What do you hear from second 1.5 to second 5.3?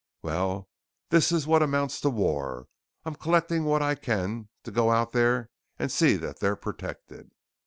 amounts to war. I'm collecting what I can to go out